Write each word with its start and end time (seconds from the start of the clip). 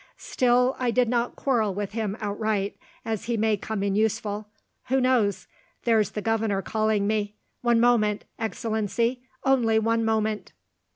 "Still, 0.17 0.75
I 0.79 0.89
did 0.89 1.07
not 1.07 1.35
quarrel 1.35 1.75
with 1.75 1.91
him 1.91 2.17
outright, 2.19 2.75
as 3.05 3.25
he 3.25 3.37
may 3.37 3.55
come 3.55 3.83
in 3.83 3.93
useful. 3.95 4.47
Who 4.85 4.99
knows? 4.99 5.45
There's 5.83 6.09
the 6.09 6.23
governor 6.23 6.63
calling 6.63 7.05
me. 7.05 7.35
One 7.61 7.79
moment, 7.79 8.25
Excellency, 8.39 9.21
only 9.45 9.77
one 9.77 10.03
moment! 10.03 10.53